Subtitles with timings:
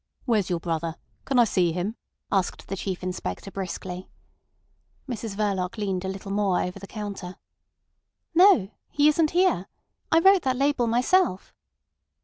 [0.25, 0.95] "Where's your brother?
[1.25, 1.95] Can I see him?"
[2.31, 4.09] asked the Chief Inspector briskly.
[5.07, 7.35] Mrs Verloc leaned a little more over the counter.
[8.33, 8.71] "No.
[8.89, 9.67] He isn't here.
[10.11, 11.53] I wrote that label myself."